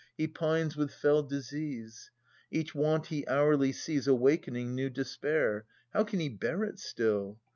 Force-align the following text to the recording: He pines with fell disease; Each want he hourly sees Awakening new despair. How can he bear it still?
He 0.17 0.27
pines 0.27 0.75
with 0.75 0.91
fell 0.91 1.21
disease; 1.21 2.09
Each 2.49 2.73
want 2.73 3.05
he 3.05 3.23
hourly 3.27 3.71
sees 3.71 4.07
Awakening 4.07 4.73
new 4.73 4.89
despair. 4.89 5.67
How 5.91 6.03
can 6.05 6.19
he 6.19 6.27
bear 6.27 6.63
it 6.63 6.79
still? 6.79 7.39